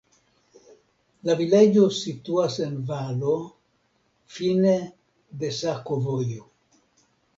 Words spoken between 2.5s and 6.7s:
en valo, fine de sakovojo.